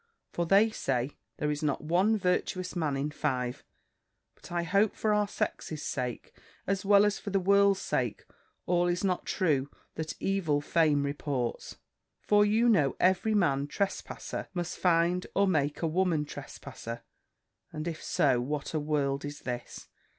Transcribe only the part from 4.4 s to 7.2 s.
I hope, for our sex's sake, as well as